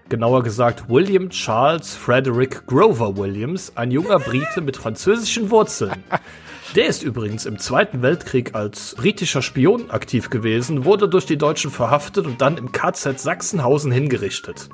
[0.09, 6.03] Genauer gesagt William Charles Frederick Grover Williams, ein junger Brite mit französischen Wurzeln.
[6.75, 11.71] Der ist übrigens im Zweiten Weltkrieg als britischer Spion aktiv gewesen, wurde durch die Deutschen
[11.71, 14.71] verhaftet und dann im KZ Sachsenhausen hingerichtet.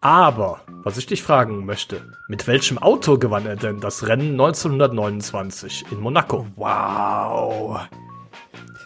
[0.00, 5.84] Aber, was ich dich fragen möchte, mit welchem Auto gewann er denn das Rennen 1929
[5.90, 6.46] in Monaco?
[6.56, 7.80] Wow.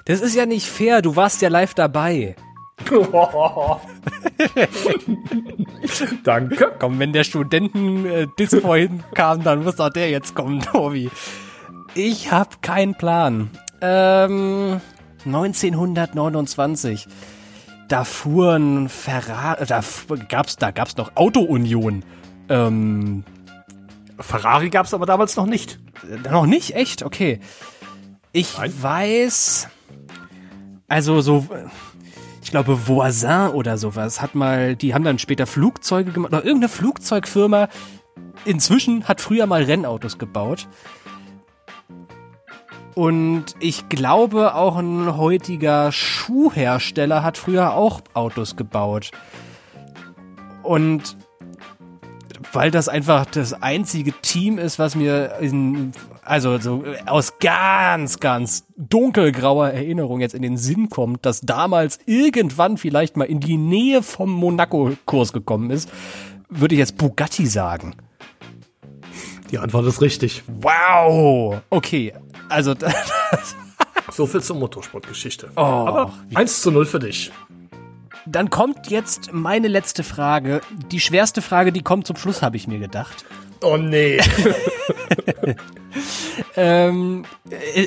[0.04, 2.34] Das ist ja nicht fair, du warst ja live dabei.
[6.24, 6.72] Danke.
[6.80, 11.08] Komm, wenn der Studenten äh, Dis vorhin kam, dann muss auch der jetzt kommen, Tobi.
[11.94, 13.50] Ich habe keinen Plan.
[13.80, 14.80] Ähm,
[15.24, 17.06] 1929.
[17.88, 19.80] Da fuhren Ferrari, da
[20.28, 22.04] gab's, da gab's noch Auto-Union.
[22.48, 23.24] Ähm,
[24.18, 25.78] Ferrari gab's aber damals noch nicht.
[26.10, 26.74] Äh, noch nicht?
[26.74, 27.04] Echt?
[27.04, 27.40] Okay.
[28.32, 28.72] Ich Nein.
[28.82, 29.68] weiß,
[30.88, 31.46] also so,
[32.42, 36.70] ich glaube Voisin oder sowas hat mal, die haben dann später Flugzeuge gemacht, oder irgendeine
[36.70, 37.68] Flugzeugfirma
[38.44, 40.66] inzwischen hat früher mal Rennautos gebaut.
[42.94, 49.10] Und ich glaube, auch ein heutiger Schuhhersteller hat früher auch Autos gebaut.
[50.62, 51.16] Und
[52.52, 58.64] weil das einfach das einzige Team ist, was mir in, also so aus ganz, ganz
[58.76, 64.02] dunkelgrauer Erinnerung jetzt in den Sinn kommt, dass damals irgendwann vielleicht mal in die Nähe
[64.02, 65.90] vom Monaco-Kurs gekommen ist,
[66.48, 67.96] würde ich jetzt Bugatti sagen.
[69.50, 70.42] Die Antwort ist richtig.
[70.60, 71.60] Wow!
[71.70, 72.12] Okay,
[72.54, 72.74] also.
[74.12, 75.50] so viel zur Motorsportgeschichte.
[75.56, 77.32] Oh, Aber 1 zu 0 für dich.
[78.26, 80.62] Dann kommt jetzt meine letzte Frage.
[80.90, 83.24] Die schwerste Frage, die kommt zum Schluss, habe ich mir gedacht.
[83.62, 84.16] Oh nee.
[86.56, 87.24] ähm,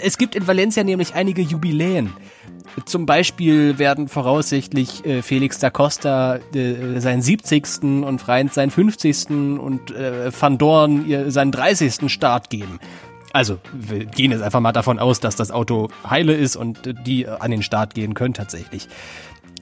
[0.04, 2.14] es gibt in Valencia nämlich einige Jubiläen.
[2.86, 8.04] Zum Beispiel werden voraussichtlich äh, Felix da Costa äh, seinen 70.
[8.04, 9.30] und Freund seinen 50.
[9.30, 12.12] und äh, Van Dorn ihr, seinen 30.
[12.12, 12.80] Start geben.
[13.38, 17.28] Also, wir gehen jetzt einfach mal davon aus, dass das Auto heile ist und die
[17.28, 18.88] an den Start gehen können tatsächlich.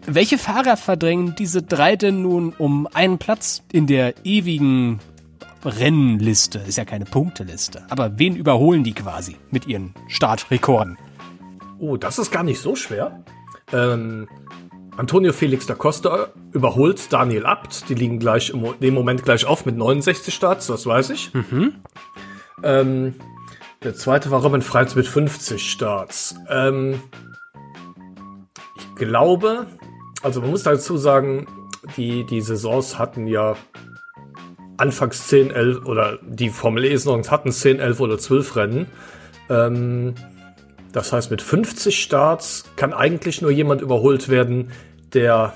[0.06, 5.02] Welche Fahrer verdrängen diese drei denn nun um einen Platz in der ewigen
[5.66, 6.60] Rennliste?
[6.60, 7.84] Ist ja keine Punkteliste.
[7.90, 10.98] Aber wen überholen die quasi mit ihren Startrekorden?
[11.78, 13.26] Oh, das ist gar nicht so schwer.
[13.74, 14.30] Ähm,
[14.96, 17.90] Antonio Felix da Costa überholt Daniel Abt.
[17.90, 21.34] Die liegen gleich im dem Moment gleich auf mit 69 Starts, das weiß ich.
[21.34, 21.74] Mhm.
[22.64, 23.16] Ähm,
[23.86, 26.36] der zweite war Robin Freitz mit 50 Starts.
[26.50, 27.00] Ähm,
[28.76, 29.68] ich glaube,
[30.24, 31.46] also man muss dazu sagen,
[31.96, 33.56] die, die Saisons hatten ja
[34.78, 38.88] anfangs 10, 11 oder die Formel E-Saisons hatten 10, 11 oder 12 Rennen.
[39.50, 40.16] Ähm,
[40.92, 44.72] das heißt, mit 50 Starts kann eigentlich nur jemand überholt werden,
[45.14, 45.54] der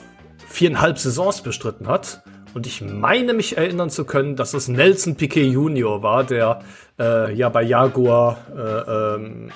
[0.47, 2.21] viereinhalb Saisons bestritten hat.
[2.53, 6.61] Und ich meine mich erinnern zu können, dass es Nelson Piquet Junior war, der
[6.99, 9.49] äh, ja bei Jaguar äh, ähm,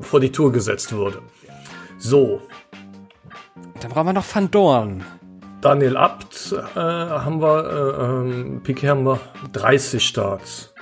[0.00, 1.18] vor die Tour gesetzt wurde.
[1.98, 2.40] So.
[3.80, 5.04] Dann brauchen wir noch Van Dorn.
[5.60, 9.20] Daniel Abt äh, haben wir, äh, ähm, Piquet haben wir
[9.52, 10.72] 30 Starts.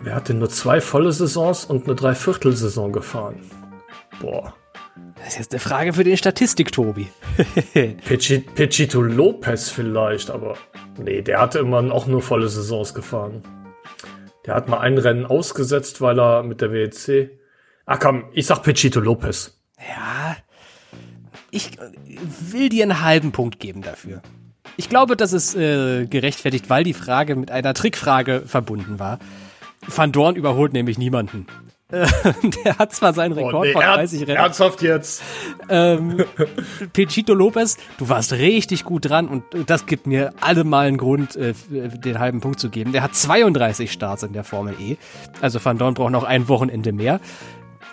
[0.00, 3.40] Wer hat denn nur zwei volle Saisons und eine Dreiviertelsaison gefahren?
[4.20, 4.54] Boah.
[5.16, 7.08] Das ist jetzt eine Frage für den Statistik-Tobi.
[8.54, 10.54] Pechito Lopez vielleicht, aber
[10.98, 13.42] nee, der hatte immer auch nur volle Saisons gefahren.
[14.46, 17.30] Der hat mal ein Rennen ausgesetzt, weil er mit der WEC.
[17.84, 19.60] Ach komm, ich sag Pechito Lopez.
[19.78, 20.36] Ja,
[21.50, 21.78] ich
[22.50, 24.22] will dir einen halben Punkt geben dafür.
[24.76, 29.18] Ich glaube, das ist äh, gerechtfertigt, weil die Frage mit einer Trickfrage verbunden war.
[29.86, 31.46] Van Dorn überholt nämlich niemanden.
[31.88, 34.36] der hat zwar seinen Rekord oh, nee, von 30 Rennen.
[34.36, 35.22] Ernsthaft jetzt?
[35.68, 36.24] Ähm,
[36.92, 41.54] Pechito Lopez, du warst richtig gut dran und das gibt mir allemal einen Grund, äh,
[41.70, 42.90] den halben Punkt zu geben.
[42.90, 44.96] Der hat 32 Starts in der Formel E.
[45.40, 47.20] Also Van Dorn braucht noch ein Wochenende mehr.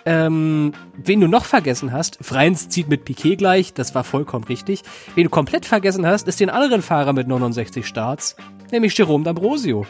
[0.06, 4.82] Ähm, wen du noch vergessen hast, Freins zieht mit Piquet gleich, das war vollkommen richtig.
[5.14, 8.36] Wen du komplett vergessen hast, ist den anderen Fahrer mit 69 Starts,
[8.70, 9.86] nämlich Jerome D'Ambrosio.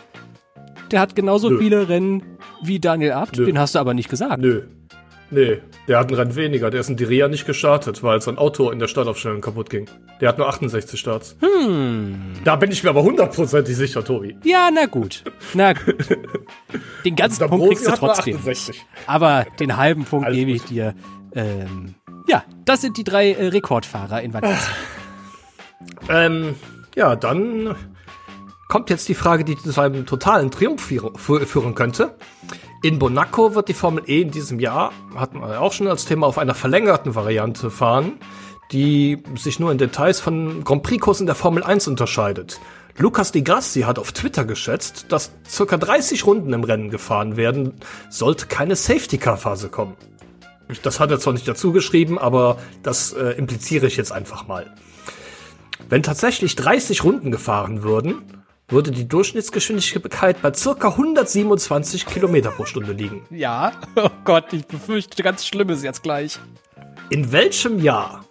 [0.95, 1.59] Der hat genauso Nö.
[1.59, 2.23] viele Rennen
[2.63, 3.47] wie Daniel Abt, Nö.
[3.47, 4.41] den hast du aber nicht gesagt.
[4.41, 4.63] Nö.
[5.33, 6.71] Nee, der hat ein Rennen weniger.
[6.71, 9.91] Der ist in Diria nicht gestartet, weil sein Auto in der Startaufstellung kaputt ging.
[10.21, 11.37] Der hat nur 68 Starts.
[11.41, 12.35] Hm.
[12.45, 14.37] Da bin ich mir aber hundertprozentig sicher, Tobi.
[14.45, 15.25] Ja, na gut.
[15.53, 15.97] Na gut.
[17.05, 18.37] Den ganzen Punkt kriegst du trotzdem.
[18.37, 18.81] 68.
[19.09, 20.95] Aber den halben Punkt Alles gebe ich dir.
[21.35, 21.97] Ähm,
[22.29, 24.73] ja, das sind die drei äh, Rekordfahrer in Valencia.
[26.09, 26.55] Ähm,
[26.95, 27.75] ja, dann
[28.75, 32.17] kommt jetzt die Frage, die zu einem totalen Triumph führ- fü- führen könnte.
[32.83, 36.27] In Monaco wird die Formel E in diesem Jahr, hatten wir auch schon als Thema,
[36.27, 38.15] auf einer verlängerten Variante fahren,
[38.73, 42.59] die sich nur in Details von Grand Prix-Kursen der Formel 1 unterscheidet.
[42.99, 47.75] Lucas Di Grassi hat auf Twitter geschätzt, dass circa 30 Runden im Rennen gefahren werden,
[48.11, 49.95] sollte keine Safety-Car-Phase kommen.
[50.83, 54.75] Das hat er zwar nicht dazu geschrieben, aber das äh, impliziere ich jetzt einfach mal.
[55.89, 58.23] Wenn tatsächlich 30 Runden gefahren würden,
[58.69, 63.25] würde die Durchschnittsgeschwindigkeit bei circa 127 Kilometer pro Stunde liegen.
[63.31, 63.73] Ja.
[63.97, 66.39] Oh Gott, ich befürchte ganz Schlimmes jetzt gleich.
[67.11, 68.25] In welchem Jahr,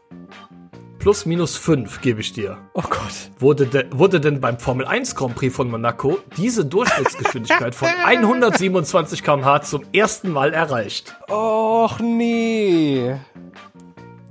[1.00, 3.30] plus minus 5 gebe ich dir, Oh Gott.
[3.40, 9.24] wurde, de, wurde denn beim Formel 1 Grand Prix von Monaco diese Durchschnittsgeschwindigkeit von 127
[9.24, 11.16] km/h zum ersten Mal erreicht?
[11.30, 13.16] Och nee.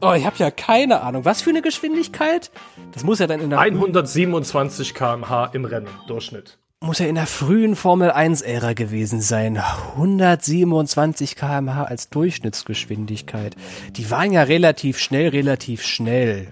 [0.04, 1.24] Oh, ich habe ja keine Ahnung.
[1.24, 2.50] Was für eine Geschwindigkeit?
[2.92, 6.58] Das muss ja dann in der, 127 km/h im Rennen, Durchschnitt.
[6.80, 9.62] muss ja in der frühen Formel 1 Ära gewesen sein.
[9.94, 13.54] 127 km/h als Durchschnittsgeschwindigkeit.
[13.92, 16.48] Die waren ja relativ schnell, relativ schnell.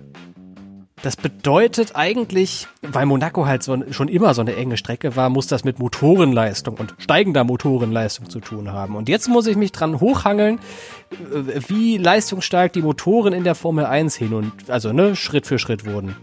[1.02, 5.46] Das bedeutet eigentlich, weil Monaco halt so, schon immer so eine enge Strecke war, muss
[5.46, 8.96] das mit Motorenleistung und steigender Motorenleistung zu tun haben.
[8.96, 10.58] Und jetzt muss ich mich dran hochhangeln,
[11.10, 15.58] äh, wie leistungsstark die Motoren in der Formel 1 hin und, also, ne, Schritt für
[15.58, 16.16] Schritt wurden.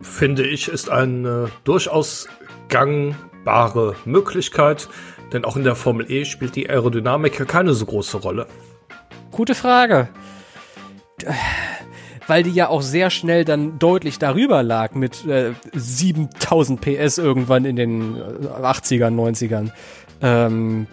[0.00, 2.26] finde ich, ist eine durchaus
[2.68, 4.88] gangbare Möglichkeit,
[5.32, 8.46] denn auch in der Formel E spielt die Aerodynamik ja keine so große Rolle.
[9.30, 10.08] Gute Frage.
[12.30, 17.64] Weil die ja auch sehr schnell dann deutlich darüber lag mit äh, 7000 PS irgendwann
[17.64, 19.72] in den äh, 80ern, 90ern.
[20.22, 20.86] Ähm,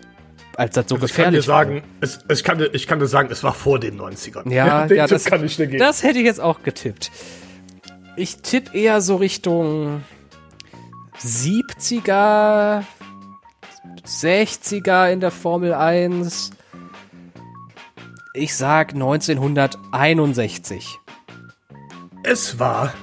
[0.55, 1.65] als das so Also Ich kann dir gefährlich war.
[1.65, 4.51] sagen, es, ich, kann dir, ich kann dir sagen, es war vor den 90ern.
[4.51, 5.77] Ja, den ja das, kann ich dir geben.
[5.77, 7.11] das hätte ich jetzt auch getippt.
[8.15, 10.01] Ich tippe eher so Richtung
[11.19, 12.81] 70er,
[14.07, 16.49] 60er in der Formel 1.
[18.33, 20.99] Ich sag 1961.
[22.27, 22.93] es war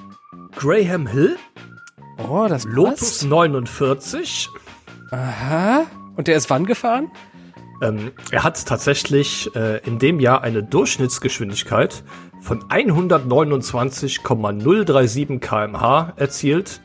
[0.57, 1.37] Graham Hill,
[2.29, 3.25] Oh, das Lotus passt.
[3.25, 4.49] 49.
[5.11, 5.83] Aha.
[6.17, 7.11] Und der ist wann gefahren?
[7.83, 12.05] Ähm, er hat tatsächlich äh, in dem Jahr eine Durchschnittsgeschwindigkeit
[12.41, 16.81] von 129,037 km/h erzielt.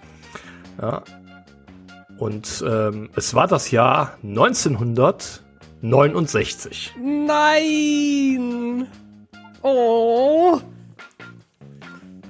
[0.82, 1.04] Ja.
[2.18, 6.96] Und ähm, es war das Jahr 1969.
[7.00, 8.88] Nein!
[9.62, 10.60] Oh!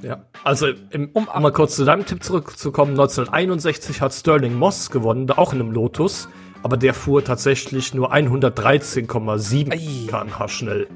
[0.02, 0.26] Ja.
[0.44, 5.54] Also, im, um mal kurz zu deinem Tipp zurückzukommen, 1961 hat Sterling Moss gewonnen, auch
[5.54, 6.30] in einem Lotus,
[6.64, 10.08] aber der fuhr tatsächlich nur 113,7 Ei.
[10.08, 10.88] km/h schnell.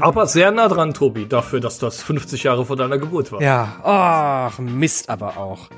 [0.00, 3.40] Aber sehr nah dran, Tobi, dafür, dass das 50 Jahre vor deiner Geburt war.
[3.40, 5.68] Ja, ach, Mist aber auch.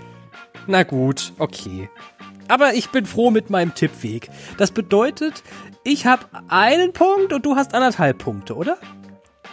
[0.67, 1.91] Na gut, okay.
[2.49, 4.31] Aber ich bin froh mit meinem Tippweg.
[4.57, 5.43] Das bedeutet,
[5.85, 8.79] ich habe einen Punkt und du hast anderthalb Punkte, oder?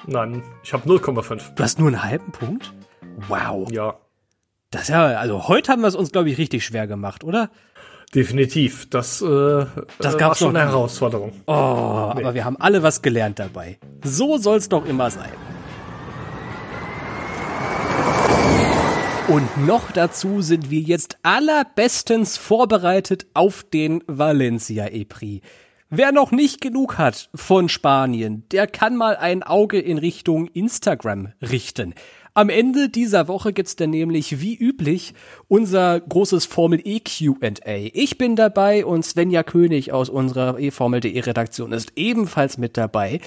[0.07, 1.55] Nein, ich habe 0,5.
[1.55, 2.73] Du hast nur einen halben Punkt?
[3.27, 3.71] Wow.
[3.71, 3.95] Ja,
[4.71, 7.49] Das ist ja, also heute haben wir es uns, glaube ich, richtig schwer gemacht, oder?
[8.13, 8.89] definitiv.
[8.89, 9.25] Das, äh,
[9.99, 10.69] Das äh, gab's war schon eine.
[10.69, 11.33] Herausforderung.
[11.47, 13.77] Oh, aber wir haben alle was gelernt dabei.
[14.03, 15.31] So soll's doch immer sein.
[19.27, 25.45] Und noch dazu sind wir jetzt allerbestens vorbereitet auf den Valencia E-Prix.
[25.97, 31.29] Wer noch nicht genug hat von Spanien, der kann mal ein Auge in Richtung Instagram
[31.41, 31.93] richten.
[32.33, 35.13] Am Ende dieser Woche gibt's dann nämlich wie üblich
[35.47, 37.89] unser großes Formel E Q&A.
[37.93, 43.21] Ich bin dabei und Svenja König aus unserer eFormel.de Redaktion ist ebenfalls mit dabei.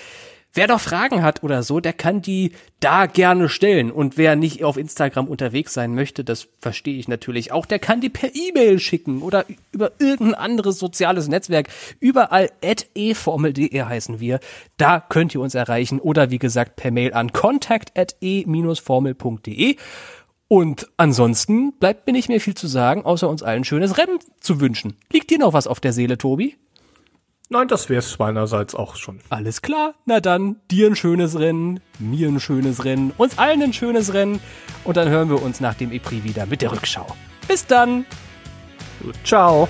[0.55, 3.91] Wer noch Fragen hat oder so, der kann die da gerne stellen.
[3.91, 8.01] Und wer nicht auf Instagram unterwegs sein möchte, das verstehe ich natürlich auch, der kann
[8.01, 11.69] die per E-Mail schicken oder über irgendein anderes soziales Netzwerk.
[12.01, 14.41] Überall at eformel.de heißen wir.
[14.79, 19.77] Da könnt ihr uns erreichen oder wie gesagt per Mail an contact at e-formel.de.
[20.49, 24.61] Und ansonsten bleibt mir nicht mehr viel zu sagen, außer uns allen schönes Rennen zu
[24.61, 24.97] wünschen.
[25.13, 26.57] Liegt dir noch was auf der Seele, Tobi?
[27.51, 29.21] Nein, das wäre es meinerseits auch schon.
[29.31, 33.73] Alles klar, na dann, dir ein schönes Rennen, mir ein schönes Rennen, uns allen ein
[33.73, 34.41] schönes Rennen
[34.85, 37.07] und dann hören wir uns nach dem EPRI wieder mit der Rückschau.
[37.47, 38.05] Bis dann!
[39.25, 39.67] Ciao!